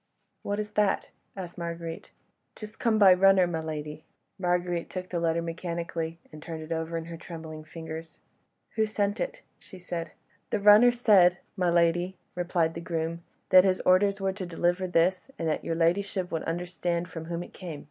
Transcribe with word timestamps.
"What 0.41 0.59
is 0.59 0.71
that?" 0.71 1.09
asked 1.37 1.59
Marguerite. 1.59 2.09
"Just 2.55 2.79
come 2.79 2.97
by 2.97 3.13
runner, 3.13 3.45
my 3.45 3.59
lady." 3.59 4.03
Marguerite 4.39 4.89
took 4.89 5.09
the 5.09 5.19
letter 5.19 5.43
mechanically, 5.43 6.19
and 6.31 6.41
turned 6.41 6.63
it 6.63 6.71
over 6.71 6.97
in 6.97 7.05
her 7.05 7.17
trembling 7.17 7.63
fingers. 7.63 8.19
"Who 8.77 8.87
sent 8.87 9.19
it?" 9.19 9.43
she 9.59 9.77
said. 9.77 10.13
"The 10.49 10.59
runner 10.59 10.89
said, 10.91 11.37
my 11.55 11.69
lady," 11.69 12.17
replied 12.33 12.73
the 12.73 12.81
groom, 12.81 13.21
"that 13.49 13.63
his 13.63 13.79
orders 13.81 14.19
were 14.19 14.33
to 14.33 14.43
deliver 14.47 14.87
this, 14.87 15.29
and 15.37 15.47
that 15.47 15.63
your 15.63 15.75
ladyship 15.75 16.31
would 16.31 16.45
understand 16.45 17.07
from 17.09 17.25
whom 17.25 17.43
it 17.43 17.53
came." 17.53 17.79